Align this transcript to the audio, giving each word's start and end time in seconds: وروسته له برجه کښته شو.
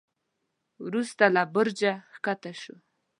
وروسته 0.85 1.23
له 1.35 1.43
برجه 1.53 1.93
کښته 2.23 2.51
شو. 2.61 2.75